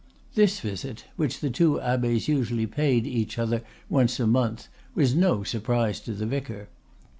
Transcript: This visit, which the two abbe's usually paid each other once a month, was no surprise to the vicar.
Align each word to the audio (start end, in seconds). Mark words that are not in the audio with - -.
This 0.33 0.59
visit, 0.61 1.05
which 1.15 1.41
the 1.41 1.51
two 1.51 1.79
abbe's 1.79 2.27
usually 2.27 2.65
paid 2.65 3.05
each 3.05 3.37
other 3.37 3.61
once 3.87 4.19
a 4.19 4.25
month, 4.25 4.67
was 4.95 5.13
no 5.13 5.43
surprise 5.43 5.99
to 5.99 6.13
the 6.13 6.25
vicar. 6.25 6.69